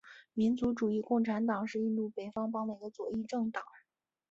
[0.33, 3.63] 民族主义共产党是印度北方邦的一个左翼政党。